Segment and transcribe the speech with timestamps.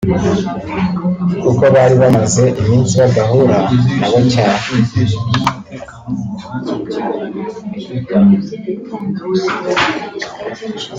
[1.41, 3.57] kuko bari bamaze iminsi badahura
[3.99, 4.63] na bo cyane